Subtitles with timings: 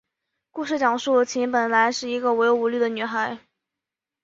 [0.49, 3.37] 故事讲述琴本来是一个无忧无虑的女孩。